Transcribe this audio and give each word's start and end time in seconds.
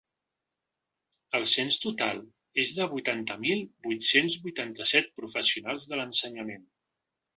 El 1.39 1.45
cens 1.51 1.77
total 1.83 2.21
és 2.63 2.71
de 2.79 2.87
vuitanta 2.93 3.37
mil 3.43 3.61
vuit-cents 3.89 4.39
vuitanta-set 4.47 5.13
professionals 5.21 5.87
de 5.93 6.01
l’ensenyament. 6.01 6.67